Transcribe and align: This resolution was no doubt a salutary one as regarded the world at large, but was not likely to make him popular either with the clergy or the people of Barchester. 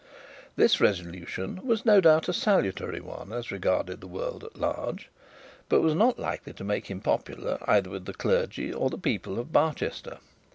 This 0.55 0.81
resolution 0.81 1.59
was 1.63 1.85
no 1.85 2.01
doubt 2.01 2.27
a 2.27 2.33
salutary 2.33 2.99
one 2.99 3.31
as 3.31 3.51
regarded 3.51 4.01
the 4.01 4.07
world 4.07 4.43
at 4.43 4.57
large, 4.57 5.09
but 5.69 5.81
was 5.81 5.93
not 5.93 6.17
likely 6.17 6.53
to 6.53 6.63
make 6.63 6.87
him 6.89 7.01
popular 7.01 7.59
either 7.67 7.91
with 7.91 8.05
the 8.05 8.13
clergy 8.15 8.73
or 8.73 8.89
the 8.89 8.97
people 8.97 9.37
of 9.37 9.53
Barchester. 9.53 10.17